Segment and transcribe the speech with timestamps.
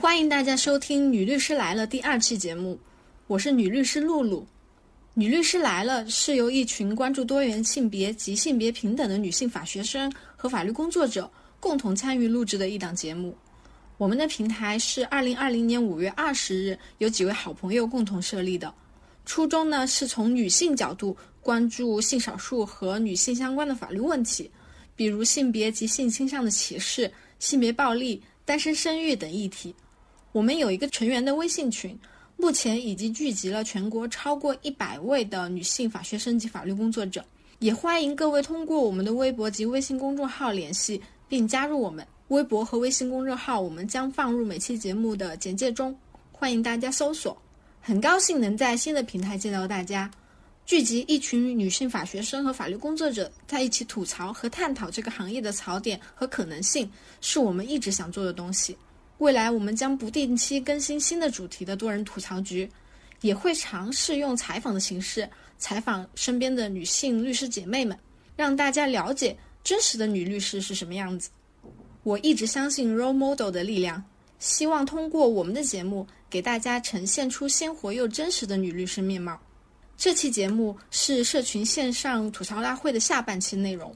[0.00, 2.78] 欢迎大家收听《女律师来了》第二期节目，
[3.26, 4.40] 我是女律师露露。
[5.14, 13.36] 《女律师来了》是由一群关注多元性别及性别平等的女性法学生和法律工作者共同参与录制的一档节目。
[13.96, 18.72] 我们的平台是二零二零年五月二十日由几位好朋友共同设立的，
[19.24, 24.50] 初衷呢是从女性角度关注性少数和女性相关的法律问题，
[24.96, 29.74] 比如性别及性倾向的歧视、性别暴力、单身生育等议题。
[30.32, 31.94] 我们有一个成员的微信群，
[32.38, 37.22] 目前已经聚集了全国超过一百位的女性法学生及法律工作者，
[37.58, 40.98] 也欢迎各位通过我们的微博及微信公众号联系
[41.28, 42.06] 并加入我们。
[42.28, 45.94] 微博和微信公众号，我们将放入每期节目的简介中，
[46.32, 47.36] 欢迎大家搜索。
[47.82, 50.10] 很高兴能在新的平台见到大家，
[50.64, 58.74] 聚集一群女性法学生和法律工作者在一起吐槽和探讨这个行业的槽点和可能性，是我们一直想做的东西。
[59.22, 62.68] 未来我们将不定期更新新的主题的多人吐槽局，
[63.20, 67.96] 也会尝试用采访的形式采访身边的女性律师姐妹们，
[68.34, 71.30] 让大家了解真实的女律师是什么样子。
[72.02, 74.02] 我一直相信 role model 的力量，
[74.40, 79.40] 希望通过我们的节目给大家呈现出鲜活又真实的女律师面貌。
[79.96, 83.94] 这期节目是社群线上吐槽大会的下半期内容。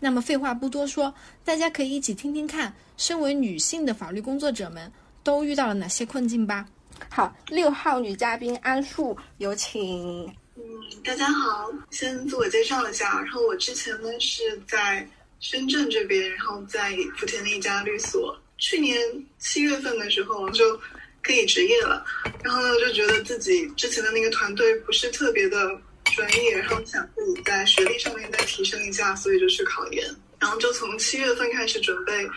[0.00, 4.90] 那么废话不多说，大家可以一起听听看，身为女性的法律工作者们
[5.22, 6.66] 都遇到了哪些困境吧。
[7.08, 10.26] 好，六号女嘉宾安树，有请。
[10.56, 10.62] 嗯，
[11.04, 15.08] 大家好，先自我介绍一下，然后我之前呢是在。
[15.42, 19.00] 深圳这边，然后在福田的一家律所，去年
[19.38, 20.78] 七月份的时候就
[21.22, 22.04] 可以执业了。
[22.44, 25.80] 然后呢，就觉得自己之前的那个团队不是特别的
[26.14, 30.04] 专业，然后想自己在学历上面再提升一下，所以就去考研。
[30.38, 32.28] 然后就从七月份开始准备。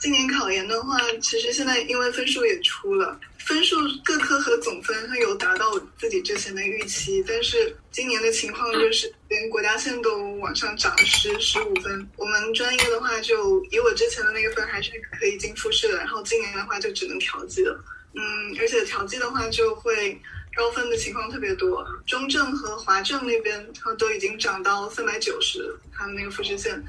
[0.00, 12.08] 今年考研的话，其实现在因为分数也出了，分数各科和总分它有达到自己之前的预期，但是今年的情况就是连国家线都往上涨十十五分。
[12.16, 17.78] 我们专业的话，就以我之前的那个分还是可以进复试的，然后今年的话就只能调剂了。
[18.14, 20.18] 嗯，而且调剂的话就会
[20.54, 26.82] 高分的情况特别多，中正和华政那边它都已经涨到三百九十，他们那个复试线。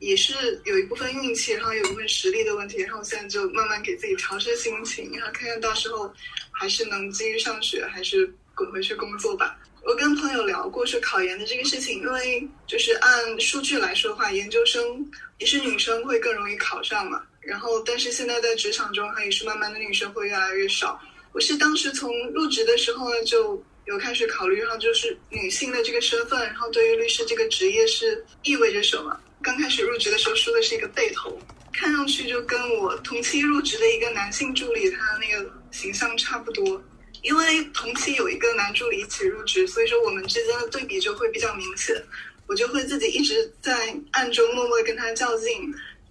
[0.00, 0.32] 也是
[0.64, 6.08] 有一部分运气，然后有一部分实力的问题，然后现在就慢慢给自己调试心情，然后看看到时候
[6.52, 9.58] 还是能继续上学，还是滚回去工作吧。
[9.82, 15.04] 我跟朋友聊过说考研的这个事情，因为就是按数据来说的话，研究生
[15.38, 17.20] 也是女生会更容易考上嘛。
[17.40, 21.00] 然后但是现在在职场中，它也是慢慢的女生会越来越少。
[21.32, 29.18] 我是当时从入职的时候呢，就有开始考虑，然后就是女性的这个身份，然后对于律师这个职业是意味着什么。
[29.42, 31.40] 刚开始入职的时候梳的是一个背头，
[31.72, 36.82] 看上去就跟我同期入职的一个男性助理他那个形象差不多。
[37.22, 42.00] 因为同期有一个男助理一起入职，所以说我们之间的对比就会比较明显。
[42.46, 45.52] 我就会自己一直在暗中默默跟他较劲，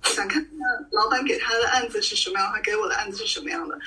[0.04, 0.52] 想看看
[0.92, 3.80] 老板给他的案子是什么样，他给我的案子是什么样的。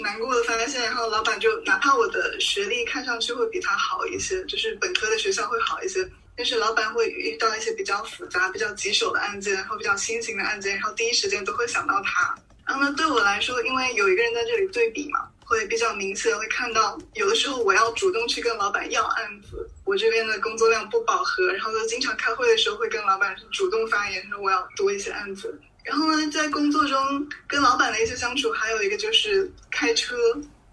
[0.00, 6.08] 难过的发现，然后老板就哪怕我的学历看上去会比他好一些，就是本科的学校会好一些。
[6.36, 12.34] 但是老板会遇到一些比较复杂、比较棘手的案件，然后比较新型的案件，然后第一时间都会想到他。
[12.66, 25.60] 然后呢，对我来说，因为有一个人在这里对比嘛，会比较明显，会看到有的时候我要主动去跟老板要案子，我这边的工作量不饱和，然后就经常开会的时候会跟老板主动发言，说我要多一些案子。
[25.82, 30.16] 然后呢，在工作中跟老板的一些相处，还有一个就是开车，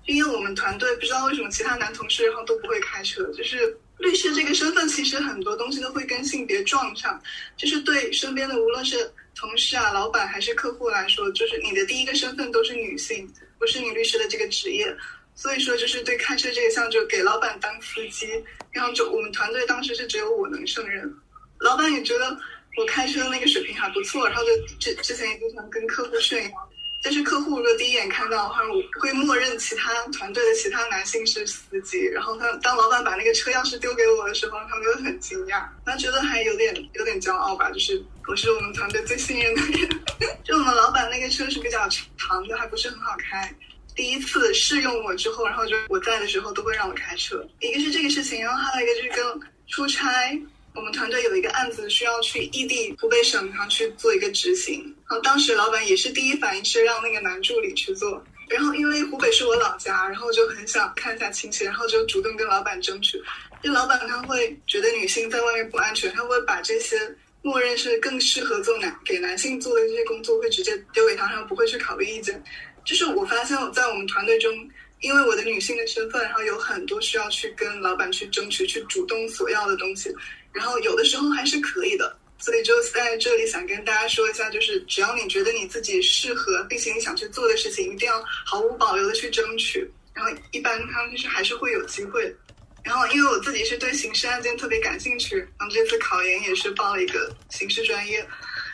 [0.06, 3.78] 因为我们团队不知道为什么其他男同事然后都不会开车，就是。
[4.00, 7.20] 律师这个身份，其实很多东西都会跟性别撞上，
[7.56, 14.96] 就是对身边的无论是同事啊、老板还是客户来说，就是你的第一个身份都是女性，不是你律师的这个职业。
[15.34, 18.28] 所以说，就是对开车这一项，就给老板当司机，
[18.70, 21.12] 然后就我们团队当时是只有我能胜任，
[21.58, 22.40] 老板也觉得
[22.78, 26.70] 我开车那个水平还不错，然后就之之前也经常跟客户炫耀。
[27.02, 32.00] 但是客户如果第一眼看到的话，我会默认其他团队的其他男性是司机。
[32.06, 39.90] 然后他当老板把那个车钥匙丢给我的时候，他们就很惊讶，他觉得还有点有点骄傲吧，就是我是我们团队最信任的人。
[40.44, 41.88] 就我们老板那个车是比较
[42.18, 43.54] 长的，还不是很好开。
[43.96, 47.48] 第一次试用我之后，然后就我在的时候都会让我开车。
[47.60, 50.40] 一个是这个事情，然后还有一个就是跟出差。
[50.78, 54.84] 我们团队有一个案子需要去异地湖北省，然后去做一个执行。
[55.10, 58.24] 然后当时老板也是第一反应是让那个男助理去做。
[58.48, 63.20] 然后因为湖北是我老家，然后就很想看一下亲戚，然后就主动跟老板争取。
[63.64, 66.96] 就老板他会觉得女性在外面不安全，他会把这些
[67.42, 72.42] 默认是更适合做男给男性做的这些工作，会直接丢给他，然后不会去考虑意见。
[72.86, 74.54] 就是我发现我，在我们团队中，
[75.02, 80.10] 因为我的女性的身份，然后有很多需要去跟老板去争取、去主动索要的东西，
[80.58, 82.18] 然后有的时候还是可以的。
[82.40, 89.90] 所以就在这里想跟大家说一下，就是只要你觉得你自己适合，并且你想去做的事情，一定要毫无保留的去争取。
[90.14, 92.36] 然后一般他们就是还是会有机会。
[92.84, 98.26] 然后因为我自己是对刑事案件特别感兴趣，然后这次考研也是报了一个刑事专业。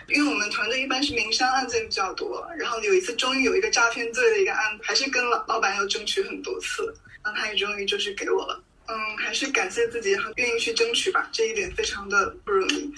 [0.09, 6.94] 因为我们团队一般是民商案件比较多，然后有一次终于有一个诈骗罪的一个案，还是跟老老板要争取很多次，
[7.24, 8.62] 然后他也终于就是给我了。
[8.88, 12.94] 嗯，还是感谢自己，然后愿意去争取吧，这一点非常的不容易。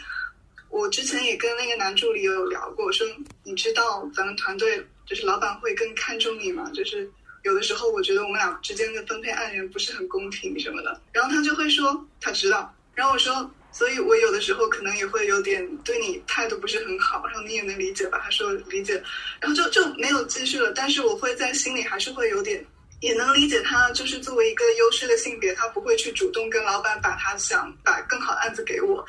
[0.69, 3.05] 我之前也跟那个男助理有聊过，说
[3.43, 6.69] 你知道咱们团队就是老板会更看重你吗？
[6.73, 7.09] 就是
[7.43, 13.49] 有的时候我觉得我们俩之间的分配案源不是很公平什么的，然后他就会说他知道，然后我说。
[13.77, 18.21] 所以，我有的时候可能也会有点对你态度不是很好，然后你也能理解吧？
[18.23, 18.93] 他说理解，
[19.41, 20.71] 然后就就没有继续了。
[20.71, 22.65] 但是我会在心里还是会有点，
[23.01, 29.05] 也能理解他，就是作为一个优势的性别，他不会去主动跟老板把他想把更好的案子给我，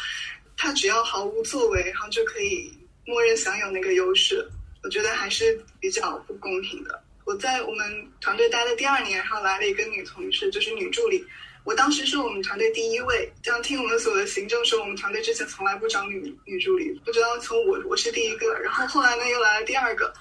[0.56, 2.72] 他只要毫无作为，然后就可以
[3.04, 4.46] 默认享有那个优势。
[4.82, 7.02] 我觉得还是比较不公平的。
[7.24, 11.24] 我在我们团队待的第二年，然后来了一个女同事，就是女助理。
[11.64, 20.14] 我当时是我们团队第一位，这样听我们所的行政说，我们团队之前从来不找女女助理，不知道从我我是第一个，然后后来呢又来了第二个，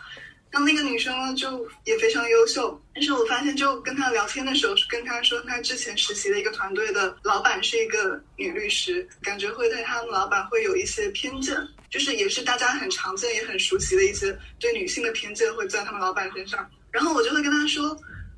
[0.55, 11.53] 然后那个女生呢就也非常优秀，但是我发现就跟她聊天的时候，跟她说她之前实习的一个团队的老板是一个女律师，感觉会对他们老板会有一些偏见，
[11.89, 17.93] 就是也是大家很常见也很熟悉的一些对女性的偏见会在他们老板身上，然后我就会跟她说。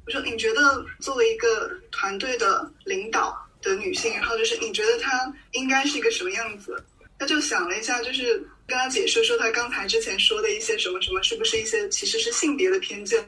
[0.07, 6.81] 我说，你觉得作为一个团队的领导的女性，然后就是你觉得她应该是一个什么样子？
[7.19, 8.37] 他就想了一下，就是
[8.67, 13.27] 跟他解释说，他刚才之前说的一些什么什么，是不是一些其实是性别的偏见？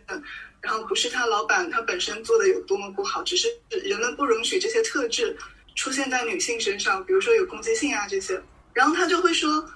[0.62, 5.36] 然后不是他老板他本身做的有多么不好，只是人们不容许这些特质
[5.75, 8.41] 出现在女性身上，比如说有攻击性啊这些。
[8.74, 9.68] 然后他就会说，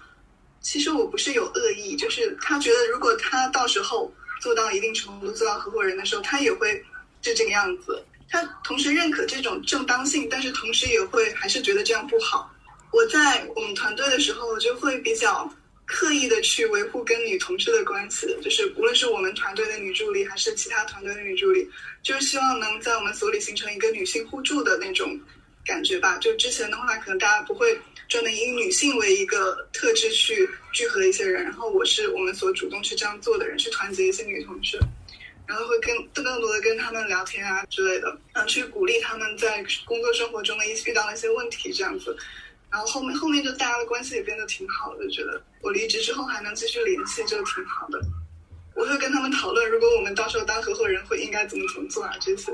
[0.61, 6.83] 其实我不是有恶意，就是他觉得如果他到时候做到一定程度，做到合伙人的时候，他也会。
[7.25, 12.52] 是这个样子，他同时认可这种正当性，但是同时也会还是觉得这样不好。
[12.93, 15.51] 我在我们团队的时候，我就会比较
[15.85, 21.67] 刻意的去维护跟女同事的关系，就是无论是我们团队的女助理，还是其他团队的女助理，
[22.03, 25.19] 就是希望能在我们所里形成一个女性互助的那种
[25.65, 26.17] 感觉吧。
[26.19, 27.75] 就之前的话，可能大家不会
[28.07, 34.79] 专门以女性为一个特质去聚合一些人，然后我是我们所主动去这样做的人，去团结一些女同事。
[35.45, 42.15] 然后会跟更更多的跟他们聊天啊之类的，嗯，去鼓励他们在工作生活中的一些遇到的一些问题这样子，
[42.73, 48.01] 然后后面后面就大家的关系也变得挺好的，觉得我离职之后还能继续联系就挺好的。
[48.73, 52.51] 我会跟他们讨论，如果我们到时候当合伙人会应该怎么怎么做啊这些。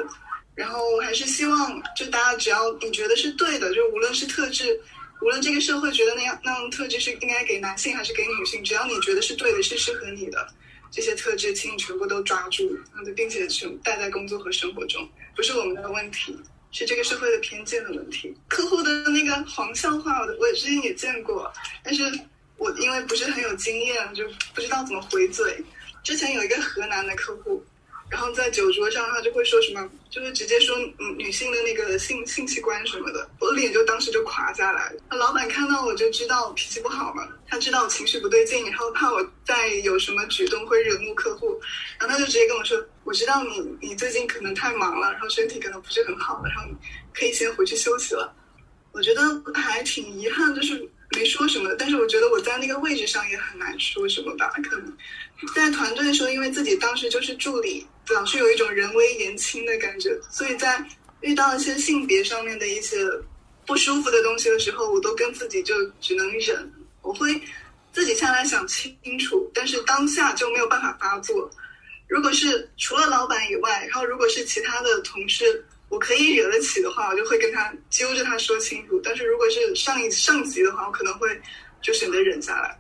[0.56, 4.78] 然后我还是希望就大家只要你觉得是对的，就无论是特质，
[5.22, 10.46] 无论这个社会觉得那样那样特质是应该给男性还是给女性，只要你觉得是对的，是适合你的。
[10.92, 12.78] 这些特质，请你全部都抓住，
[13.16, 16.38] 并且全带在工作和生活中，不是我们的问题，
[16.72, 18.36] 是这个社会的偏见的问题。
[18.48, 21.52] 客户的那个黄笑话，我我之前也见过，
[21.84, 22.04] 但是
[22.58, 24.24] 我因为不是很有经验，就
[24.54, 25.64] 不知道怎么回嘴。
[26.04, 27.64] 之前有一个河南的客户。
[28.10, 35.02] 然后在酒桌上，他就会说什么，就是直接说嗯女性的那个性性器官什么的，我脸就当时就垮下来了。
[35.16, 41.62] 老板看到我就知道我脾气不好嘛，他知道我情绪不对劲，然后怕我再有什么举动会惹怒客户，
[42.00, 46.64] 然后他就直接跟我说，我知道你你最近可能太忙了，然后身体可能不是很好，然后
[47.14, 48.34] 可以先回去休息了。
[48.92, 49.22] 我觉得
[49.54, 54.98] 还挺遗憾，就是没说什么，但是我觉得我在那个位置上也很难说什么吧，可能
[55.56, 57.86] 在团队的时候，因为自己当时就是助理。
[58.12, 60.84] 老是有一种人微言轻的感觉，所以在
[61.22, 62.98] 遇到一些性别上面的一些
[63.68, 66.74] 不舒服的东西的时候，我都跟自己就只能忍。
[67.04, 67.40] 我会
[67.94, 71.48] 自己下来想清楚，但是当下就没有办法发作。
[72.08, 79.02] 如果是除了老板以外，然后如果是其他的同事，我可以惹得起的话，我就会跟他揪着他说清楚。
[79.04, 81.28] 但是如果是上一上级的话，我可能会
[81.82, 82.80] 就选择忍下来。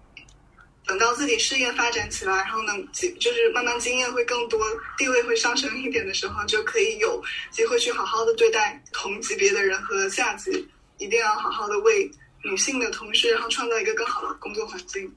[0.85, 2.73] 等到自己事业发展起来，然后呢，
[3.19, 4.59] 就是慢慢经验会更多，
[4.97, 12.09] 地位会上升一点的时候，就可以有机会去好好的对待同级别的人和下级，一定要好好的为
[12.43, 15.13] 女性的同事，然后创造一个更好的工作环境。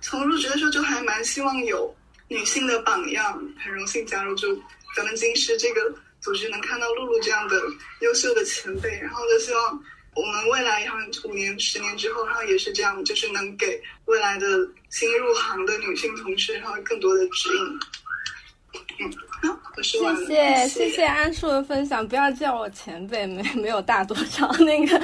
[0.00, 1.92] 从入职的时候就还蛮希望有
[2.28, 4.54] 女性的榜样，很荣幸加入就
[4.94, 7.56] 咱们金师这个组织，能看到露露这样的
[8.00, 9.82] 优秀的前辈，然后就希望
[10.14, 10.98] 我们未来然后
[11.28, 14.46] 五年、十年之后，然后也是这样，就是能给未来的
[14.90, 17.78] 新入行的女性同事，然后更多的指引。
[19.00, 24.50] 嗯，我是谢谢谢谢安叔的分享，不要叫我前辈，没没有大多少。
[24.58, 25.00] 那个，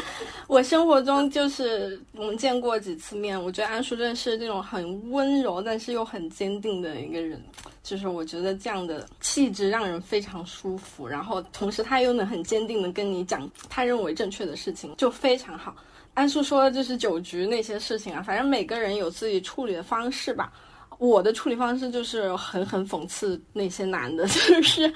[0.49, 7.43] 我生活中就是我们见过几次面，我觉得安叔真的是那种很温柔，但是又很坚定的一个人。
[7.85, 15.75] 就是我觉得这样的气质让人非常舒服，然后同时他又能很坚定的跟你讲他认为正确的事情，就非常好。
[16.15, 20.53] 安叔说的就是酒局那些事情啊，反正每个人有自己处理的方式吧。
[20.99, 24.93] 我的处理方式就是狠狠讽刺那些男的， 就是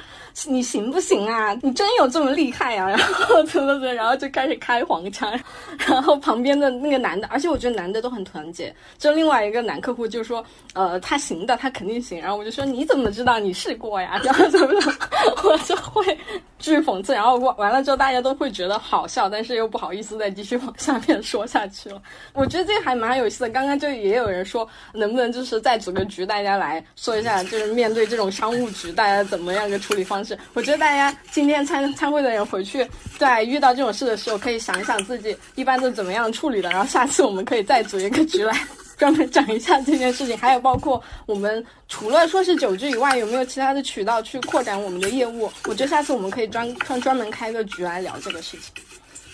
[0.47, 1.53] 你行不行啊？
[1.63, 2.89] 你真有这么厉害啊？
[2.91, 5.31] 然后怎么怎么，然后就开始开黄腔，
[5.87, 8.75] 然后旁边的那个男的，而且我觉得男的都很团结。
[8.97, 12.21] 就另外一个男客户就说，呃，他行的，他肯定行。
[12.21, 13.39] 然后我就说，你怎么知道？
[13.39, 14.21] 你试过呀？
[14.25, 14.99] 然后怎么怎么，
[15.45, 16.19] 我就会
[16.59, 17.15] 继续讽刺。
[17.15, 22.01] 然后完完了之后，大家都会觉得好笑，但是又不好意思再继续往下面说下去了。
[22.35, 23.49] 我觉得这个还蛮有意思的。
[23.49, 25.79] 刚刚就也有人说，能不能就是再。
[25.79, 30.37] 组个局，大家来说一下，就是面对这种商务局，大家怎么样一个处理方式？
[30.55, 32.85] 我觉得大家今天参参会的人回去，
[33.17, 38.53] 在遇到这种事的时候，可以想一想自己一般都怎么样处理的，然后下次我们可以再组一个局来
[38.99, 40.37] 专门讲一下这件事情。
[40.37, 45.51] 还有包括我们除了说是酒局以外，有没有其他的渠道去扩展我们的业务？
[45.65, 48.85] 我觉得下次我们可以专专专门开个局来聊这个事情。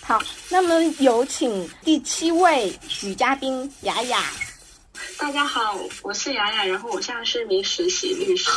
[0.01, 4.19] 好，那么有请第七位女嘉宾雅雅。
[5.17, 8.49] 大家好，我是雅雅，然后我现在是一名实习律师。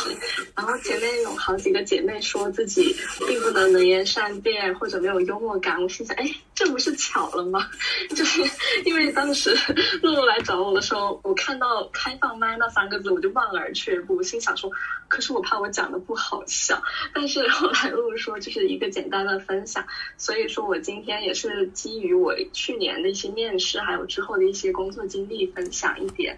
[0.55, 2.93] 然后前面有好几个姐妹说自己
[3.27, 7.69] 并不能能言善辩或者没有幽默感，我心想，哎，这不是巧了吗？
[8.13, 8.41] 就是
[8.83, 9.57] 因为当时
[10.01, 14.69] 露露来找我的时候，我看到“开放麦”那三个字，我就望而却步，心想说，
[15.07, 16.81] 可是我怕我讲的不好笑。
[17.13, 19.85] 但是后来露露说，就是一个简单的分享，
[20.17, 26.37] 所以说我今天也是基于我去年的一些面试，还有之后的一些工作经历，分享一点。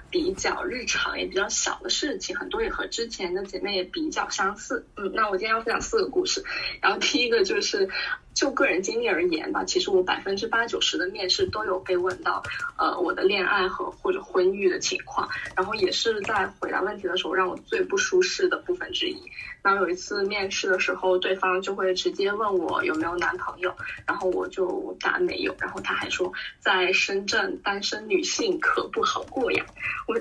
[0.11, 4.85] 比较日常也比较小的事情，很多也和之前的姐妹也比较相似。
[4.97, 6.43] 嗯，那我今天要分享四个故事，
[6.81, 7.89] 然后第一个就是。
[8.33, 12.41] 就个人经历而言吧，其实我百分之八九十的面试都有被问到，
[12.77, 19.21] 呃，我的恋爱和或者婚育的情况，然后也是在回答问题的时候让我最不舒适的部分之一。
[19.61, 23.75] 那有一次面试的时候，对方就会直接问我有没有男朋友，
[24.07, 29.65] 然后我就答没有，然后他还说在深圳单身女性可不好过呀。
[30.07, 30.17] 我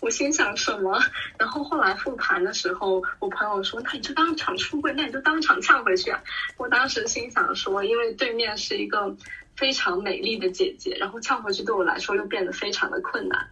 [0.00, 1.02] 我心想什么？
[1.38, 6.22] 然后后来复盘的时候，我朋友说那你就当场出柜，那你就当场呛回去啊。
[6.56, 7.48] 我当时心想。
[7.54, 9.16] 说，因为对面是一个
[9.56, 13.48] 非常美丽的姐姐，然后呛回去对我来说又变得非常的困难。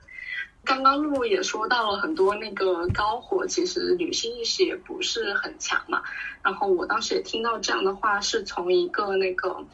[0.65, 6.03] 刚刚露露也说到了很多那个高火，其实女性意识也不是很强嘛。
[6.43, 9.65] 然后我当时也听到这样的话，是从一个那个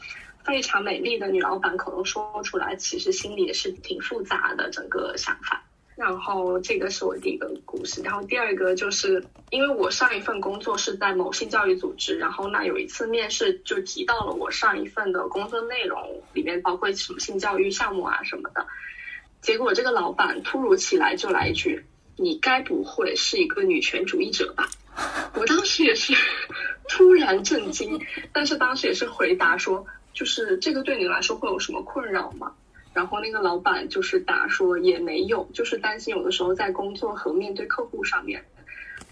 [0.45, 5.61] 非常美丽的女老板口中说出来，其实心里也是挺复杂的整个想法。
[6.03, 18.67] 然后这个是我第一个故事，然后第二个就是因为我上一份工作是在某性教育组织，然后那有一次面试就提到了我上一份的工作内容里面包括什么性教育项目啊什么的，
[19.41, 21.83] 结果这个老板突如其来就来一句
[22.17, 24.67] ：“你该不会是一个女权主义者吧？”
[25.35, 26.13] 我当时也是
[26.87, 27.99] 突然震惊，
[28.31, 32.51] 但是当时也是回答说：“就是这个对你来说会有什么困扰吗？”
[32.93, 38.45] 然后那个老板就是答说也没有，就是担心有的时候在工作和面对客户上面，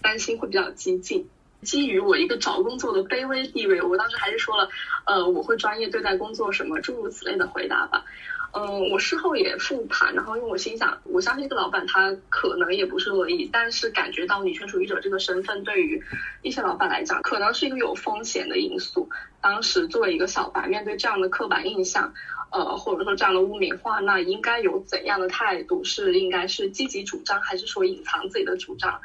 [0.00, 1.28] 担心会比较激进。
[1.62, 4.68] 基于我一个找工作的卑微地位，我当时还是说了，
[5.06, 8.04] 呃，我会专业对待工作什么诸如此类的回答吧。
[8.52, 16.02] 嗯，我事后也复盘，然后因为我心想，我相信这个老板他可能也不是恶意，但是感觉到女权主义者这个身份对于
[16.42, 19.08] 一些老板来讲，可能是一个有风险的因素。
[19.40, 22.14] 当时作为一个小白，面对这样的刻板印象。
[22.54, 25.82] 呃，或者说这样的污名化，那应该有怎样的态度？
[25.84, 29.00] 是应该是积极主张，还是说隐藏自己的主张？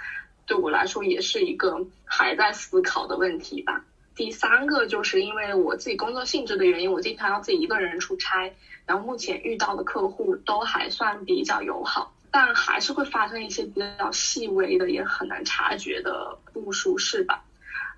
[0.45, 3.85] 对我来说，也是一个还在思考的问题吧。
[4.17, 8.51] 第三个就是因为我自己工作性质的原因，我经常要自己一个人出差，
[8.87, 17.43] 然后目前遇到的客户都还算比较友好，但还是会发生一些比较细微的，也很难察觉的不舒适吧。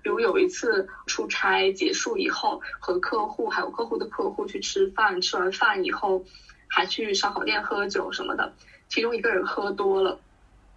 [0.02, 6.24] 比如有一次出差结束以后，和客户还有客户的客户去吃饭，吃完饭以后
[6.66, 8.52] 还去烧烤店喝酒什么的。
[8.88, 10.18] 其中一个人喝多了，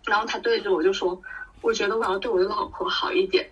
[0.06, 1.20] 然后他对着我就说
[1.62, 3.50] ：“我觉得我要对我的老婆好一点。”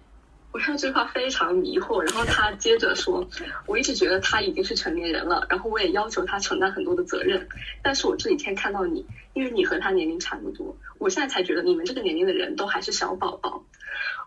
[0.52, 2.02] 我看到这句话非常迷惑。
[2.02, 3.28] 然后他接着说
[3.66, 7.48] ：“我一直觉得他已经是成年人了，然后我也要求他承担很多的责任。
[7.82, 13.64] 但是我这几天看到你，因为你和他年龄差不多，我现在才觉得你们这个年龄的人都还是小宝宝。”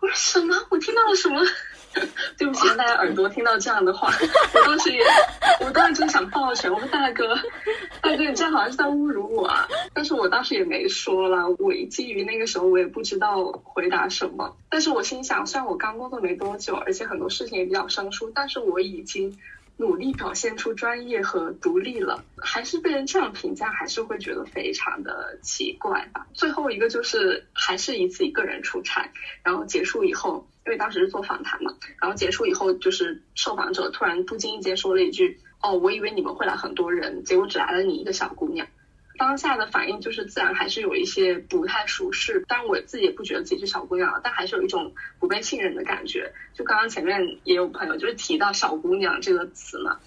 [0.01, 0.55] 我说什么？
[0.69, 1.41] 我听到了什么？
[2.37, 4.09] 对不起，让大家耳朵听到这样的话，
[4.53, 5.01] 我当时也，
[5.61, 7.35] 我当时就想抱拳，我说大哥，
[8.01, 9.67] 大哥，你这样好像是在侮辱我啊！
[9.93, 14.55] 但是我当时也没说了，我基于那个时候我也不知道回答什么。
[14.69, 19.37] 但是我心想，虽然我刚工作没多久，而且很多事情也比较生疏，但是我已经。
[19.77, 26.25] 努力表现出专业和独立了，还是被人这样评价，还是会觉得非常的奇怪吧。
[26.33, 29.11] 最后一个就是还是一次一个人出差，
[29.43, 38.65] 然后结束以后，因为当时是做访谈嘛，然后结束以后就是受访者突然不经意间说了一句：“哦，我以为你们会来很多人，结果只来了你一个小姑娘。”
[39.17, 46.33] 当下的反应就是自然还是有一些不太舒适，但我自己也不觉得自己是小姑娘，但还是有一种不被信任的感觉。
[46.53, 49.99] 就刚刚前面也有朋友就是提到“小姑娘”这个词嘛，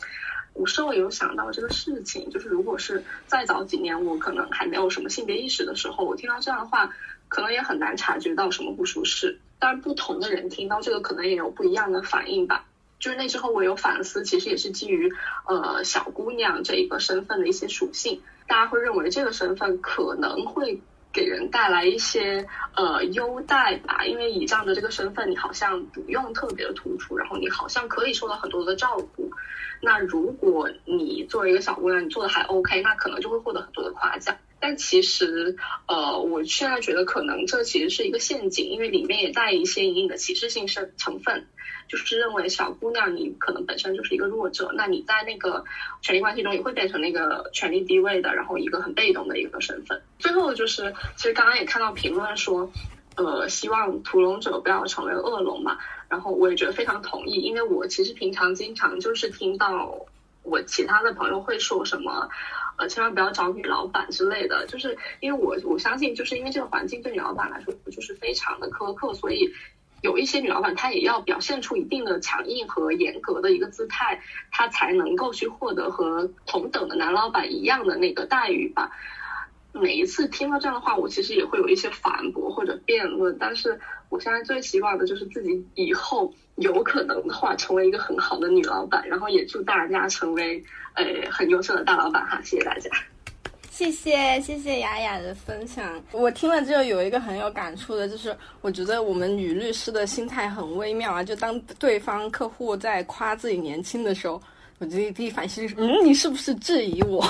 [0.53, 6.95] 我稍微有想到这个事情，就是如果是再早几年，我可能还没有什么性别意识的时候，我听到这样的话，
[7.29, 9.39] 可能也很难察觉到什么不舒适。
[9.59, 12.67] 当然，不同的人听到这个可能也有不一样的反应吧。
[12.99, 15.13] 就是那之后我有反思，其实也是基于
[15.47, 18.23] 呃小姑娘这一个身份的一些属性。
[18.47, 20.81] 大家会认为这个身份可能会
[21.13, 29.31] 给人带来一些呃优待吧，因为以这样的这个身份，你好像不用特别的突出，然后你好像可以受到很多的照顾。
[29.81, 34.37] 那如果你作为一个小姑娘，你做的还 OK，那可能就会获得很多的夸奖。
[34.61, 41.47] 但其实呃，我现在觉得可能这其实是一个陷阱，因为里面也带一些隐隐的歧视性成成分。
[41.89, 45.65] 就是认为小姑娘你可能本身就是一个弱者，那你在那个
[46.03, 50.01] 权力关系中也会变成那个权力低位的，然后一个很被动的一个身份。
[50.19, 52.71] 最后就是，其实刚刚也看到评论说，
[53.17, 55.79] 呃，希望屠龙者不要成为恶龙嘛，
[56.11, 60.07] 然后我也觉得非常同意，因为我其实平常经常就是听到
[60.43, 62.29] 我其他的朋友会说什么，
[62.77, 69.51] 呃，千万不要找女老板之类的，就是因为我我相信，就是因为这个环境对女老板来说就是非常的苛刻，所以。
[70.03, 78.91] 有一些女老板，她也要表现出一定的强硬和严格的一个姿态，她才能够去获得和同等的男老板一样的那个待遇吧。
[79.73, 83.79] 每一次听到这样的话，我其实也会有一些反驳或者辩论，但是
[84.09, 92.91] 我现在最希望的就是自己以后有可能的话，成为一个很好的女老板，然后也祝大家成为呃很优秀的大老板哈，谢谢大家。
[93.79, 101.23] 谢谢谢谢雅雅的分享，我听了之后有一个很有感触的，就是我觉得我们女律师的心态很微妙啊。
[101.23, 104.43] 就当对方客户在夸自己年轻的时候，
[104.79, 107.25] 我第一第一反应是，嗯，你是不是质疑我？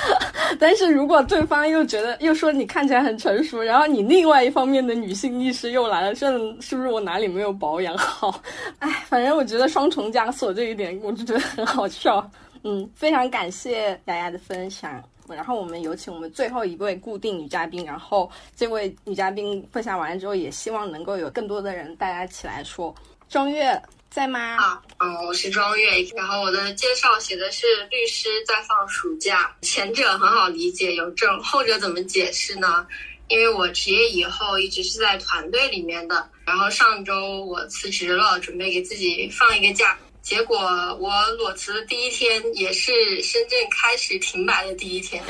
[0.60, 6.30] 但是如果对方又觉得又说你看起来很成熟，然后你另外一方面的女性意识又来了，这
[6.60, 8.38] 是不是我哪里没有保养好？
[8.80, 12.30] 哎，反正我觉得双重枷锁这一点，我就觉得很好笑。
[12.64, 15.02] 嗯，非常感谢雅雅的分享。
[15.34, 22.94] 然后我们有请我们最后一位固定女嘉宾，然后这位女嘉宾分享完了之后，也希望能够有更多的人大家起来说。
[23.28, 24.56] 庄月在吗？
[24.56, 26.00] 啊，嗯，我是庄月。
[26.14, 32.86] 然后我的介绍写的是律师在放暑假，前者很好理解有证，后者怎么解释呢？
[33.28, 39.98] 因为我职业以后一直是在团队里面的，然后上周我辞职了，准备给自己放一个假。
[40.26, 40.58] 结果
[40.98, 45.22] 我裸辞的第一天，也是深圳开始停摆的第一天，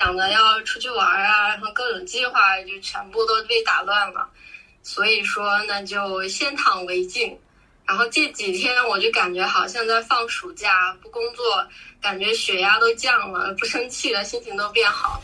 [0.00, 4.28] 想着要出去玩啊，然后各种计划就全部都被打乱了。
[4.82, 7.38] 所以说，那就先躺为敬。
[7.86, 11.64] 然后这几天我就感觉好像在放暑假，不工作，
[12.00, 15.22] 感觉血压都降了，不生气了，心情都变好。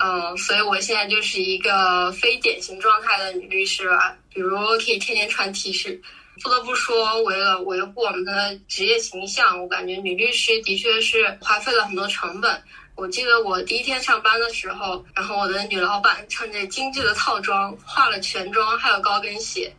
[0.00, 5.96] 嗯，所以我现在就是一个非典型状态的女律师吧，比如可以天天穿 T 恤。
[6.42, 12.62] 不得不说，为了维护我们的职业形象，我感觉女律师的确是花费了很多成本。
[12.94, 19.72] 我记得我第一天上班的时候，然后我的女老板穿着精致的套装，化了全妆，还有高跟鞋。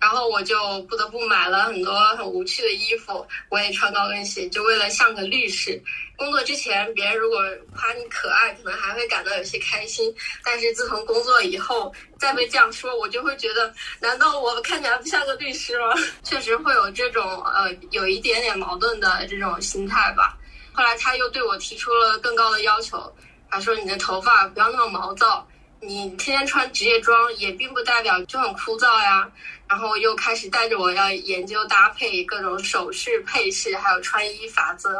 [0.00, 5.80] 然后我就不得不买了很多很无趣的衣服，我也穿高跟鞋，就为了像个律师。
[6.16, 7.38] 工作之前，别人如果
[7.74, 10.14] 夸你可爱，可能还会感到有些开心。
[10.44, 15.94] 但是自从工作以后，再被这样说，我就会觉得，难道我看起来不像个律师吗？
[16.22, 20.36] 确实会有这种呃，有一点点矛盾的这种心态吧。
[20.72, 23.12] 后来他又对我提出了更高的要求，
[23.50, 25.46] 他说你的头发不要那么毛躁，
[25.80, 29.30] 你天天穿职业装也并不代表就很枯燥呀。
[29.70, 34.90] 然后又开始带着我要研究搭配各种首饰配饰，还有穿衣法则。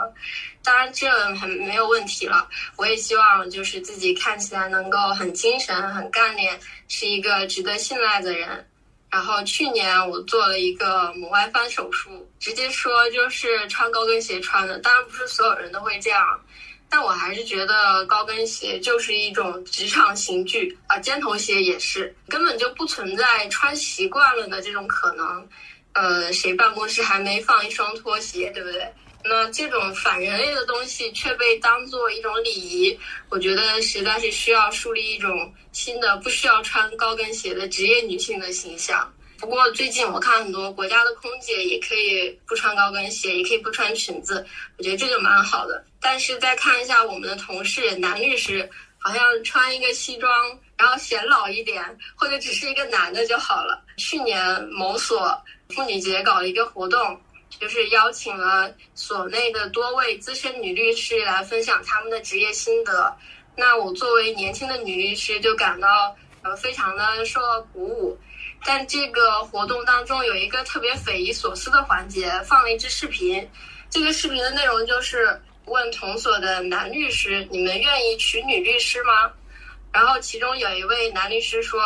[0.63, 2.49] 当然这很没有问题了。
[2.77, 6.57] 我也希望就是自己看起来能够很精神、很干练，
[6.87, 8.65] 是一个值得信赖的人。
[9.11, 14.79] 然后去年我做了一个母外翻手术，直接说就是穿高跟鞋穿的。
[14.79, 16.41] 当然不是所有人都会这样。
[16.91, 25.49] 但我还是觉得高跟鞋就是一种职场刑具啊，尖头鞋也是，根本就不存在穿习惯了的这种可能。
[25.93, 28.87] 呃，谁办公室还没放一双拖鞋，对不对？
[29.25, 32.99] 那这种反人类的东西却被当做一种礼仪，
[33.29, 39.13] 我觉得实在是需要树立一种新的不需要穿高跟鞋的职业女性的形象。
[39.41, 44.45] 不过最近我看很多国家的空姐也可以不穿高跟鞋，也可以不穿裙子，
[44.77, 45.83] 我觉得这个蛮好的。
[46.01, 50.31] 但是再看一下我们的同事男律师，好像穿一个西装，
[50.77, 53.83] 然后显老一点，或者只是一个男的就好了。
[53.97, 55.37] 去年某所
[55.71, 57.21] 妇女节搞了一个活动。
[57.59, 63.13] 就是邀请了所内的多位资深女律师来分享他们的职业心得。
[63.57, 68.17] 那我作为年轻的女律师，就感到呃非常的受到鼓舞。
[68.65, 73.49] 但这个活动当中有一个特别匪夷所思的环节，放了一支视频。
[73.89, 79.31] 这个视频的内容就是问同所的男律师：“你们愿意娶女律师吗？”
[79.93, 81.81] 然后其中有一位男律师说：“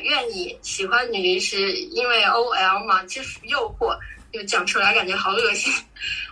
[0.00, 3.98] 愿意，喜欢女律师，因为 OL 嘛，这是诱惑。”
[4.32, 5.72] 就讲出来感觉好恶心，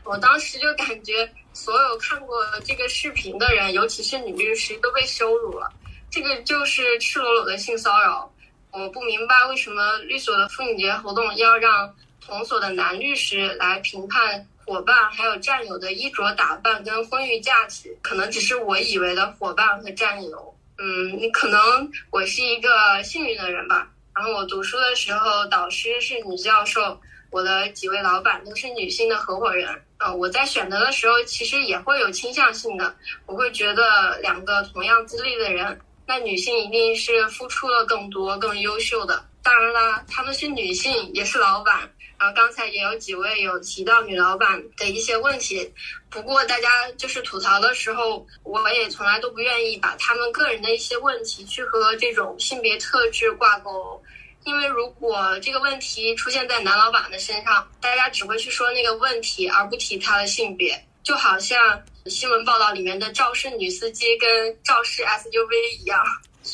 [0.04, 5.68] 我当时就感觉所有看过这个视频的人，尤其是女律师都被羞辱了，
[6.08, 8.32] 这个就是赤裸裸的性骚扰。
[8.70, 20.54] 我不明白为什么律所的妇女节活动要让同所的男律师来评判伙伴还有战友的衣着打扮跟婚育价值，可能只是我以为的伙伴和战友。
[20.78, 23.88] 嗯，你可能我是一个幸运的人吧。
[24.14, 27.00] 然后我读书的时候，导师是女教授。
[27.30, 35.78] 我的几位老板都是女性的合伙人，呃，我在选择的时候其实也会有倾向性的，我会觉得两个同样资历的人，
[36.08, 39.22] 那女性一定是付出了更多、更优秀的。
[39.42, 41.88] 当然啦，她们是女性，也是老板。
[42.18, 45.70] 然后刚才也有几位有提到女老板的一些问题，
[46.08, 54.02] 不过大家就是吐槽的时候，我也从来都不愿意把他们个人的一些问题去和这种性别特质挂钩。
[54.44, 64.28] 因为如果这个问题出现在男老板的身上，大家只会去说那个问题，而不提他的性别，就好像新闻报道里面的肇事女司机跟
[64.62, 66.02] 肇事 SUV 一样。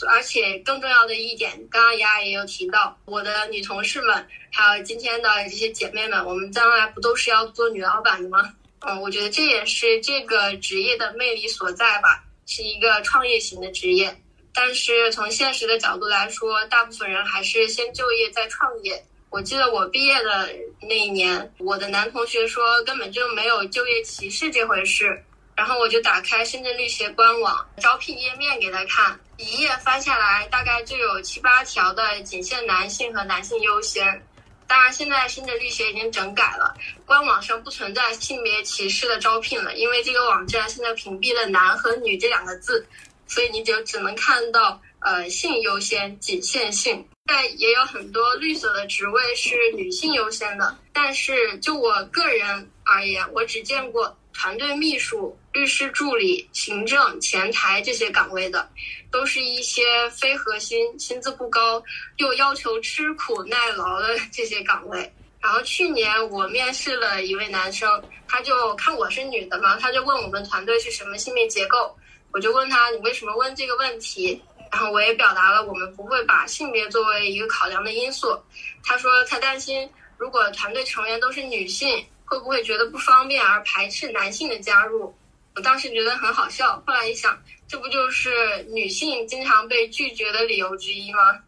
[0.08, 8.52] 而且更重要的一点，刚刚雅雅也有提到，我的女同事们，还有今天的这些姐妹们，我们将来不都是要做女老板的吗？
[8.80, 14.12] 嗯，我觉得这也是这个职业的魅力所在吧，是一个创业型的职业。
[14.52, 19.00] 但是从现实的角度来说，大部分人还是先就业再创业。
[19.30, 20.50] 我记得我毕业的
[20.82, 25.22] 那一年，我的男同学说根本就没有就业歧视这回事。
[25.56, 34.22] 然后我就打开深圳律协官网招聘页面给他看，一页翻下来大概就有七八条的仅限男性和男性优先。
[34.66, 42.86] 当然，现在深圳律协已经整改了，官网上不存在性别歧视的招聘了，因为这个网站现在屏蔽了“男”和“女”这两个字。
[43.26, 47.06] 所以你就只能看到，呃，性优先，仅限性。
[47.26, 50.76] 但也有很多律所的职位是女性优先的。
[50.92, 58.68] 但是就我个人而言，我只见过团队秘书、律师助理、行政、前台这些岗位的，
[59.10, 61.82] 都是一些非核心、薪资不高
[62.16, 65.10] 又要求吃苦耐劳的 这些岗位。
[65.40, 71.96] 然后去年我面试了一位男生，他就看我是女的嘛，他就问我们团队是什么性别结构。
[72.32, 74.42] 我就问他，你为什么问这个问题？
[74.72, 78.36] 然后我也表达了我们不会把性别作为一个考量的因素。
[78.82, 85.14] 他说他担心，如果团队成员都是女性，会不会觉得不方便而排斥男性的加入？
[85.54, 91.38] 我当时觉得很好笑，后来一想，这不就是女性经常被拒绝的理由之一吗？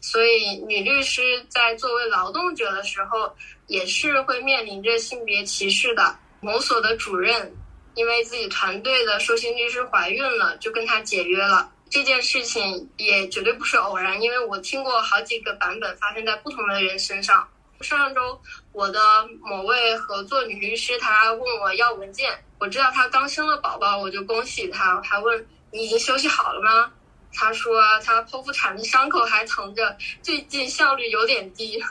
[0.00, 3.34] 所以女律师在作为劳动者的时候，
[3.66, 6.16] 也是会面临着性别歧视的。
[6.40, 7.54] 某所的主任。
[7.96, 11.70] 因为自己团队的受薪律师怀孕了，就跟他解约了。
[11.90, 17.20] 这件事情也绝对不是偶然，因为我听过好几个版本发生在不同的人身。
[17.20, 17.46] 上
[17.80, 18.40] 上周，
[18.72, 19.00] 我的
[19.40, 26.92] 某位合作女律师她问我要文件，我知道她刚生了宝宝，我就恭喜她，还问你已经休息好了吗？
[27.32, 31.82] 她说她剖腹产的伤口还疼着，最近效率有点低。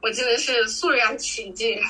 [0.00, 1.80] 我真的是肃然起敬，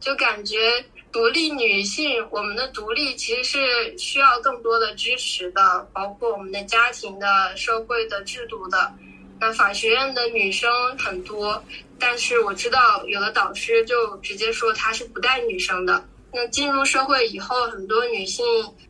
[0.00, 0.84] 就感觉。
[1.10, 8.92] 独立女性，我们的独立其实是需要更多的支持的，包括我们的家庭的、社会的制度的。
[9.40, 11.64] 那法学院的女生很多，
[11.98, 16.06] 但是我知道有的导师就直接说他是不带女生的。
[16.32, 18.44] 那进入社会以后，很多女性，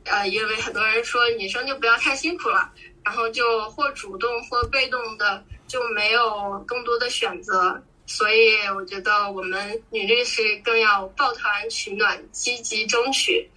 [0.04, 2.68] 呃，因为很多人说女生就不要太辛苦了，
[3.04, 7.80] 然后就或主动或被动的就没有更多的选择。
[8.06, 13.48] 所以我觉得我们女律师更要抱团取暖，积极争取，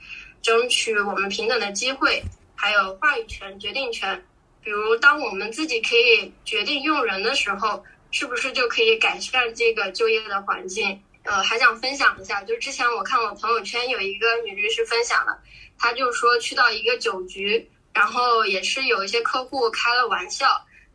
[0.42, 2.22] 争取我们平等的机会，
[2.54, 4.24] 还有话语权、决定权。
[4.64, 11.02] 比如，当我们自己可以决定用人的时候，是不是就可以改善这个就业的环境？
[11.24, 15.40] 呃，还想分享一下，就之前我看我朋友圈有一个女律师分享的，
[15.78, 20.48] 她就说去到一个酒局，然后也是有一些客户开了玩笑，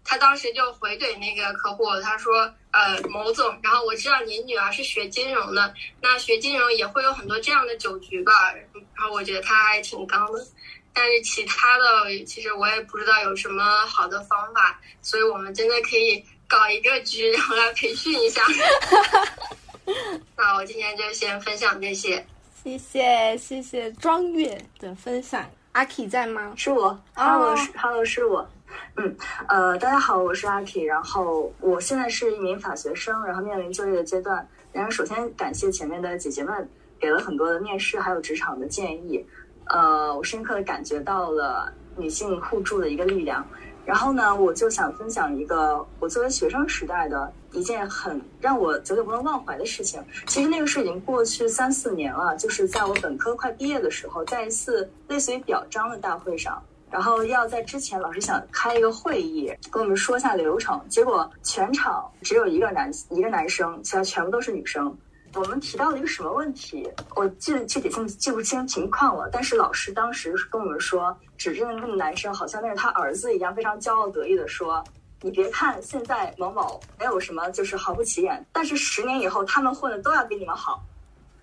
[0.05, 8.53] 她当时就回怼那个客户，她说，呃，某总，然后我知道您女儿是学金融的，那学金融也会有很多这样的酒局吧，
[8.97, 10.45] 然后我觉得她还挺刚的，
[10.93, 18.43] 但是其他的其实我也不知道有什么好的方法，所以我们真的可以搞一个局，然后来培训一下。
[20.37, 22.25] 那我今天就先分享这些，
[22.63, 25.45] 谢谢谢谢庄月的分享。
[25.73, 26.53] 阿 K 在吗？
[26.57, 28.49] 是我，Hello 是 Hello 是我，
[28.97, 29.17] 嗯
[29.49, 34.47] 呃大家好，我是阿 K，然后我现在是一名法学生，然后面临就业的阶段。
[34.73, 39.25] 然后首先感谢前面的姐姐们给了很多的面试还有职场的建议，
[39.67, 43.47] 呃我深刻的感觉到了女性互助的一个力量。
[43.87, 50.03] 然后呢，我就想分享一个我作为学生时代的一件很让我久久不能忘怀的事情。
[50.27, 64.93] 其实那个事已经过去三四年了，就是在我本科快毕业的时候，在一次类似于表彰的大会上，然后要在之前老师想开一个会议，跟我们说一下流程，结果全场只有一个男一个男生，其他全部都是女生。
[65.37, 66.91] 我们提到了一个什么问题？
[67.15, 69.29] 我记得具体记记不清情况了。
[69.31, 74.83] 但是老师当时跟我们说，指着那个男生，好像那是他儿子一样，非常骄傲得意的说
[75.21, 80.83] ：“你别看现在某某没有什么，就是毫不起眼，但是十年以后他们混的都要比你们好。”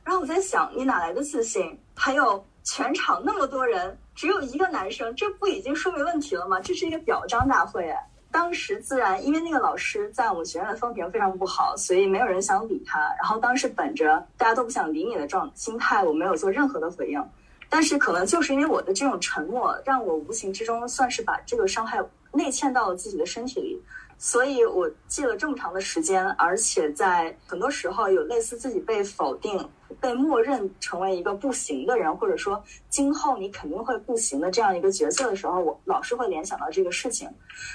[0.04, 1.80] 然后我在想，你哪来的自信？
[1.94, 6.60] 还有全场那么多人，只有一个男生，这不已经说明问题了吗？
[6.62, 8.10] 这是一个表彰大会哎。
[8.34, 13.00] 当时自然，因为那个老师在我们学院的风评非常不好，所以没有人想理他。
[13.22, 17.24] 然后当时本着大家都不想理你的状心态，我没有做任何的回应。
[17.70, 23.80] 但是可能就是因为我的这种沉默，让我无形之中算是把这个伤害内嵌到了自己的身体里。
[24.26, 29.70] 所以我记了这么长的时间，而且在很多时候有类似自己被否定。
[30.00, 37.30] 被默认成为一个不行的人，或者说今后你肯定会不行的这样一个角色的时候，我老是会联想到这个事情。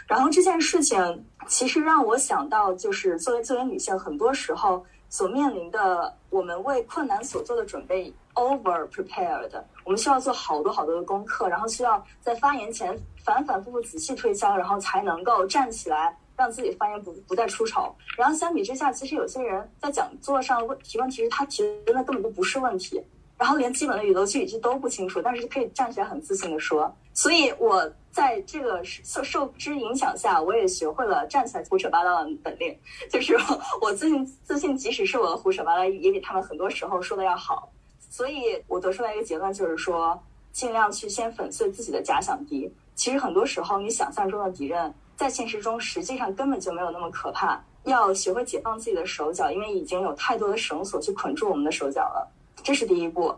[0.06, 9.50] 然后这件事情其实让我想到，就是作为作为女性，很多时候所面临的，我们为困难所做的准备 over prepared，
[9.84, 16.16] 我们需要做好多好多的功课，然后需要在发言前反反复复仔细推敲，然后才能够站起来。
[16.38, 23.02] 让自己发言不不再出丑，然后相比之下，其实有些人在讲座上问提问，其实他提的那根本就不是问题，
[23.36, 26.94] 然后连基本的语逻句语句都不清楚，但是可以站起来很自信的说。
[27.12, 32.78] 所以我在这个受受之影响下，我也学会了站起来胡扯八道的本领，
[33.10, 33.36] 就是
[33.82, 37.68] 我自信自信，即使是我胡扯八道，也比他们很多时候说的要好。
[38.08, 40.16] 所以我得出来一个结论，就是说，
[40.52, 42.72] 尽量去先粉碎自己的假想敌。
[42.94, 44.94] 其实很多时候，你想象中的敌人。
[45.18, 47.60] 在现实中，实际上根本就没有那么可怕。
[47.82, 52.30] 要学会解放自己的手脚，因为已经有太多的绳索去捆住我们的手脚了。
[52.62, 53.34] 这是第一步。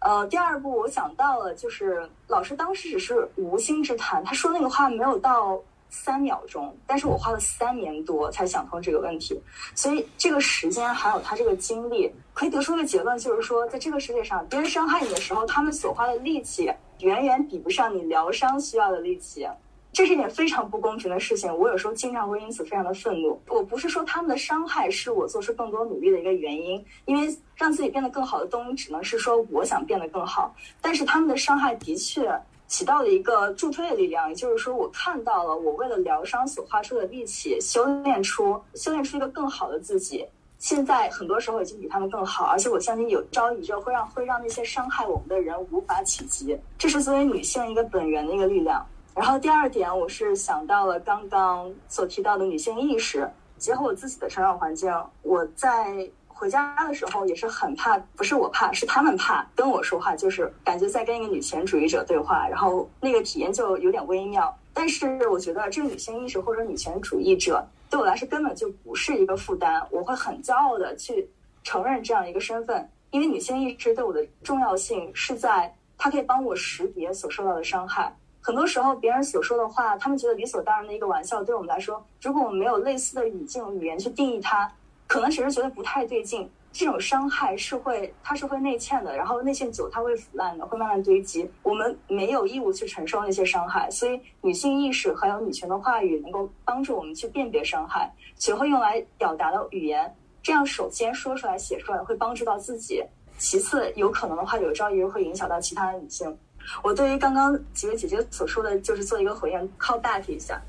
[0.00, 5.58] 呃，第二步，我想到了，就是老师当时只是无心之谈，他说那个话没有到
[5.90, 9.42] 三秒钟，但是我花了三年多才想通这个问题。
[9.74, 19.48] 所以这个时间还有他这个经历，可以得出一个结论，就是说，在这个世界上，别人伤害你的时候，他们所花的力气远远比不上你疗伤需要的力气。
[19.96, 23.40] 这是一件非常不公平的事情，我有时候经常会因此非常的愤怒。
[23.48, 30.54] 我不是说他们的伤害是我做出更多努力的一个原因，因为让自己变得更好的东西，只能是说我想变得更好。
[30.82, 32.30] 但是他们的伤害的确
[32.66, 40.26] 起到了一个助推的力量，也就是说，我看到了我为了疗伤所花出的力气，修炼出修炼出一个更好的自己。
[40.58, 46.54] 现在很多时候已经比他们更好，而且我相信有朝一日会让会让那些伤害我们的人无法企及。
[46.76, 48.86] 这是作为女性一个本源的一个力量。
[49.16, 53.26] 然后第二点，我是想到了刚刚所提到的女性意识，
[53.56, 64.54] 结合我自己的成长环境，我在回家的时候也是很怕，不是我怕，是他们怕跟我说话，就是感觉在跟一个女权主义者对话，然后那个体验就有点微妙。
[64.74, 71.26] 但是我觉得这个女性意识或者女权主义者对我来说根本就不是一个负担，我会很骄傲的去
[71.64, 78.14] 承认这样一个身份，因为女性意识对我的重要性是在它可以帮我识别所受到的伤害。
[78.46, 84.72] 很多时候，别人所说的话，他们觉得理所当然的一个玩笑，对我们来说，如果我们没有类似的语境、语言去定义它，
[85.08, 86.48] 可能只是觉得不太对劲。
[86.70, 91.50] 这种伤害是会，它是会内嵌的，然后内嵌久，它会腐烂的，会慢慢堆积。
[91.64, 100.14] 我们没有义务去承受那些伤害，所以女性意识还有女权的话语，能够帮助我们去辨别伤害，学会用来表达的语言。
[100.40, 103.02] 这样，首先说出来、写出来，会帮助到自己；
[103.38, 106.38] 其次，有可能的话，有朝一日会影响到其他的女性。
[106.82, 110.60] 我对于刚刚几位姐姐所说的就是做一个回应，call back 一下。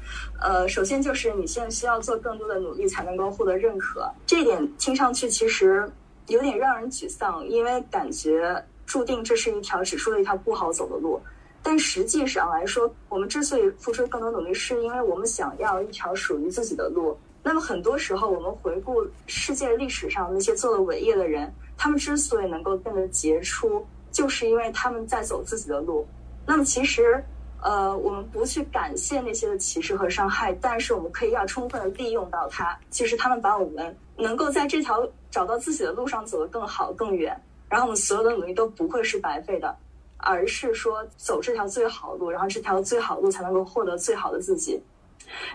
[0.41, 5.89] 呃，首先就是女性需要做更多的努力才能够获得认可，这一点听上去其实
[6.27, 11.21] 有点让人沮丧，因为感觉注定这是一条指出了一条不好走的路。
[11.63, 17.17] 但实际上来说，我们之所以付出更多努力，是因为我们想要一条属于自己的路。
[17.43, 23.85] 那么很多时候，我们回顾世界历史上那些做了伟业的人，他们之所以能够变得杰出，
[24.17, 26.03] 就是因为他们在走自己的路。
[26.43, 27.23] 那么其实，
[27.61, 32.75] 呃，我们不去感谢那些的歧视和伤害，但是我们可以要充分的利用到它。
[32.89, 39.75] 其实他们把我们能够在这条找到自己的路上走得更好、更远，然后我们所有的努力都不会是白费的。
[40.19, 44.81] 而是说走这条最好的路，然后这条最好的路才能够获得最好的自己。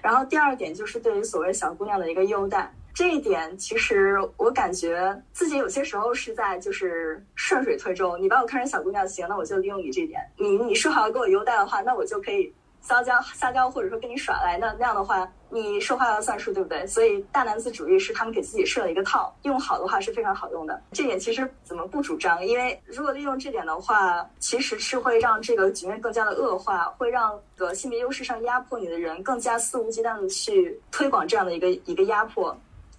[0.00, 8.16] 然后第二点就是对于所谓小姑娘的一个优待，这一点其实我感觉自己有些时候是在就是顺水推舟。
[8.18, 10.20] 你把我看成小姑娘，行，那我就利用你这点。
[10.36, 12.52] 你你说好要给我优待的话，那我就可以。
[12.84, 16.84] 撒娇撒娇，或者说跟你耍赖，那那样的话，你说话要算数，对不对？
[16.84, 20.82] 所以大男子主义是他们给自己设了一个套，用好的话是非常好用的。
[20.90, 22.44] 这点其实怎么不主张？
[22.44, 32.52] 因为如果利用这点的话，其实是会让这个局面更加的恶化，会让个性别优势上压迫你的人更加肆无忌惮的去推广这样的一个一个压迫。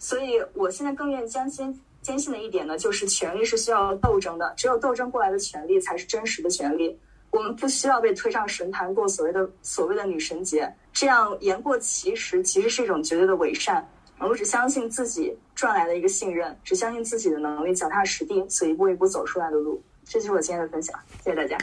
[0.04, 7.00] 所以我现在更愿意坚信坚信的一点呢，就是权力是需要斗争的，只有斗争过来的权利才是真实的权利。
[7.32, 13.88] 我们不需要被推上神坛过所谓的所谓的女神节，这样言过其实，其实是一种绝对的伪善。
[14.20, 19.82] 我只相信自己赚来的一个信任，只相信自己的能力，脚踏实地，所一步一步走出来的路。
[20.04, 21.58] 这就是我今天的分享，谢谢大家。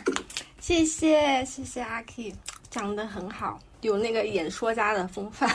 [0.59, 2.35] 谢谢谢谢阿 K，
[2.70, 5.48] 讲得很好，有那个演说家的风范。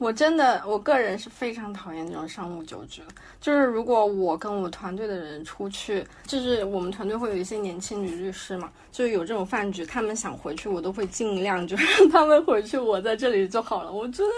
[0.00, 3.02] 我真的，我个人是非常讨厌那种商务酒局。
[3.38, 13.92] 就是如果我跟我团队的人出去，就是我们团队会有一些年轻女律师嘛，就有这种饭局，他们想回去，我都会尽量就 让他们回去，我在这里就好了。
[13.92, 14.30] 我觉得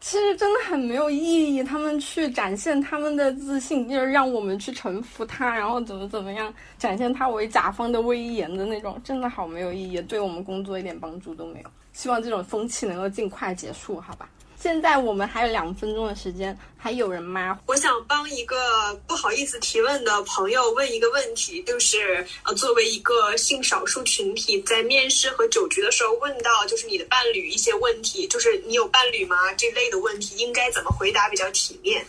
[0.00, 11.68] 其实真的很没有意义，他们去展现他们的自信，就是让我们去臣服他，然后怎么怎么样，展现他为甲方的威严的那种，真的好没有意义，对我们工作一点帮助都没有。
[11.92, 14.26] 希望这种风气能够尽快结束，好吧？
[14.60, 17.58] 现在我们还有两分钟的时间，还有人吗？
[17.64, 32.04] 我想帮一个不好意思提问的朋友问一个问题，就是呃，作为一个性少数群体，在面试和酒局的时候问到就是你的伴侣一些问题，就是你有伴侣吗这类的问题，应该怎么回答比较体面？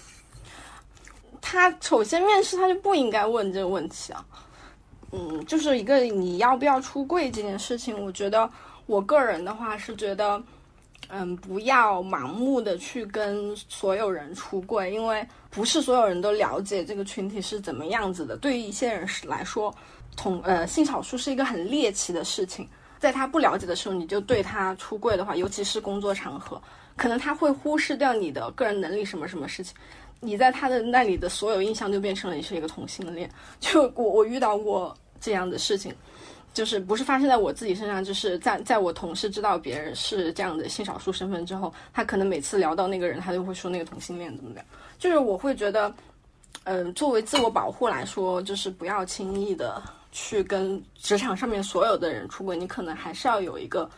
[1.39, 4.25] 他首先面试他就不应该问这个问题啊，
[5.13, 8.49] 嗯，就是一个你要不要出柜这件事情，我觉得
[8.87, 10.43] 我个人的话是觉得。
[11.13, 18.37] 嗯，不要盲目的去跟所有人出柜，因为不是所有人都了解这个群体是怎么样子的。
[18.37, 19.75] 对于一些人来说，
[20.15, 22.65] 同呃性少数是一个很猎奇的事情，
[22.97, 26.61] 在他不了解的时候，你就对他出柜的话，尤其是工作场合，
[26.95, 29.75] 可能他会忽视掉你的个人能力，什么什么事情，
[30.21, 33.29] 你在他的那里的所有印象就变成了你是一个同性恋。
[33.59, 35.93] 就我我遇到过这样的事情。
[36.53, 44.65] 就是不是发生在我自己身上，就是在在我同事知道别人是这样的性少数身份之后，他可能每次聊到那个人，他就会说那个同性恋怎么样。
[44.99, 45.93] 就是我会觉得，
[46.65, 53.89] 嗯，作为自我保护来说，就是不要轻易的去跟职场上面所有的人出轨，你可能还是要有一个。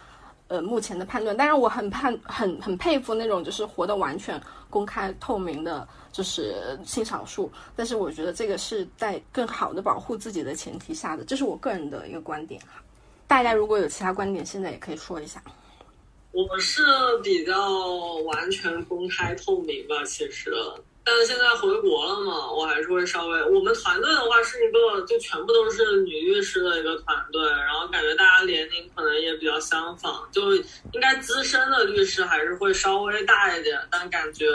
[0.54, 4.40] 呃，目前的判断，当然我很判很很佩服那种就是活得完全
[4.70, 7.52] 公开透明的，就是性少数。
[7.76, 12.84] 但是我觉得这个是在更好的保护自己的前提下的，这是我个人的一个观点哈。
[13.26, 15.42] 大家如果有其他观点，现在也可以说一下。
[16.34, 16.84] 我是
[17.24, 17.56] 比较
[18.26, 20.54] 完全公开透明吧，其实。
[21.06, 23.44] 但是现在回国了嘛，我还是会稍微。
[23.50, 34.48] 我们团队的话是一个就全部都是女律师的一个团队，然后感觉大家年龄可能也比较相仿，就应该资深的律师还是会稍微大一点，但感觉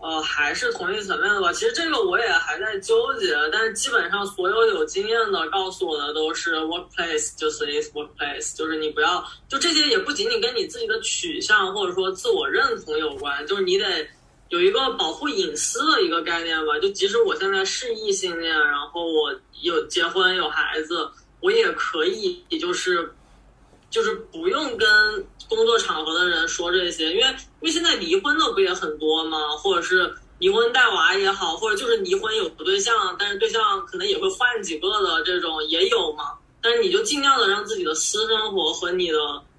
[0.00, 1.52] 呃还是同一层面的吧。
[1.52, 14.08] 其实这个我也还在纠结，但是基本上所有有经验的告诉我的都是 workplace 就是 is workplace，就是你不要就这些也不仅仅跟你自己的取向或者说自我认同有关，就是你得。
[14.48, 19.30] 有一个保护隐私的一个概念吧，就即使我现在是异性恋，然后我
[19.60, 21.06] 有结婚有孩子，
[21.40, 23.12] 我也可以，也就是，
[23.90, 24.88] 就是不用跟
[25.50, 29.48] 工作场合的人说这些，因为因为现在离婚的不也很多吗？
[29.58, 36.32] 或者是离婚带娃也好，或者就是离婚有对象，但是对象可能也会换几个的这种也有嘛。
[36.62, 39.18] 但是你就尽量的让自己的私生活和你的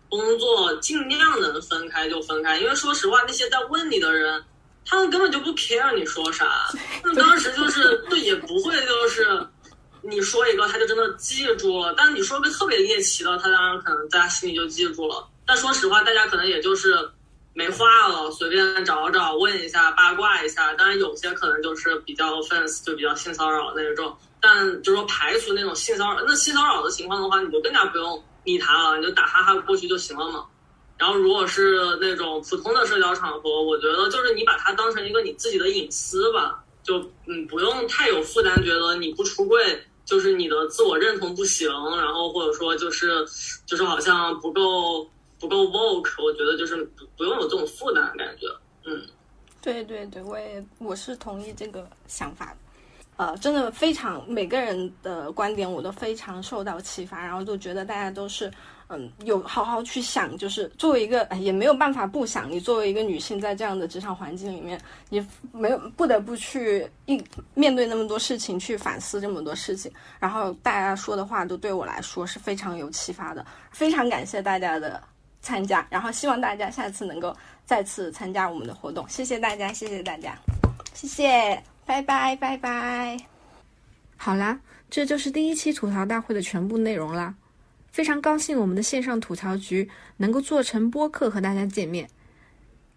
[0.09, 4.43] 工作尽量能分开就分开，因为说实话，那些在问你的人。
[4.89, 6.47] 他们根本就不 care 你说啥，
[7.03, 9.47] 他们当时就是就也不会就是
[10.01, 15.27] 你说一个他就真的记住了，但是你说个特别猎奇的，他当然可能大家心里就记住了。
[15.45, 16.97] 但说实话，大家可能也就是
[17.53, 20.73] 没话了，随便找找问一下八卦一下。
[20.73, 24.15] 当然有些可能就是比较 offense，就比较性骚扰那种。
[24.41, 30.45] 但就是说排除那种性骚扰，那性骚扰的情况的话，你就更加不用理他了，你就打哈哈过去就行了嘛。
[30.99, 43.25] 然后如果是那种普通的社交场合，我觉得就是你把它当成一个你自己的隐私吧，就嗯不用太有负担，觉得你不出柜就是你的自我认同不行，然后或者说就是
[43.65, 48.47] 就是好像不够不够 vogue，我觉得就是不不用有这种负担感觉，
[48.83, 49.01] 嗯，
[49.61, 52.57] 对对对，我也我是同意这个想法的。
[53.17, 58.49] 呃，真的非常每个人的观点我都非常受到启发，然后就觉得大家都是，
[58.91, 67.23] 嗯，有好好去想，就是作为一个也没有办法不想，你作为一个女性在这样的职场环境里面，你没有不得不去一
[67.53, 75.01] 面对那么多事情，去反思这么多事情，然后大家说的话都对我来说是非常有启发的，非常感谢大家的
[75.41, 77.35] 参加，然后希望大家下次能够
[77.65, 80.35] 再次参加我们的活动，谢谢大家，谢谢大家，
[80.93, 81.61] 谢谢。
[81.85, 83.17] 拜拜拜拜，
[84.15, 84.59] 好啦，
[84.91, 87.33] 这就是第一期吐槽大会的全部内容啦。
[87.99, 92.07] 非常高兴我们的线上吐槽局能够做成播客和大家见面。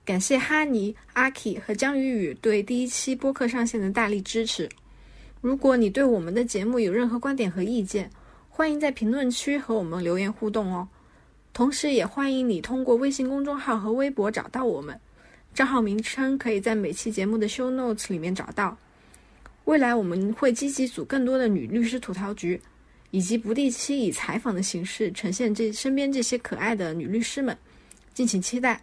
[0.05, 4.69] 感谢哈尼、阿 K 和江雨雨对第一期播客上线的大力支持。
[5.41, 8.09] 如果你对我们的节目有任何观点和意见，
[8.49, 10.87] 欢迎在评论区和我们留言互动哦。
[11.53, 14.97] 同时，也欢迎你通过微信公众号和微博找到我们。
[15.53, 18.79] 账号名称可以在每期节目的 show notes 里面找到。
[19.65, 22.61] 未来我们会积极组更多的女律师吐槽局，
[23.13, 27.57] 以及不定期以采访的形式呈现这身边这些可爱的女律师们，
[28.13, 28.83] 敬请期待。